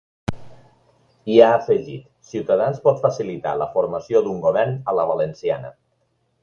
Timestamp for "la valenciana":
5.03-5.77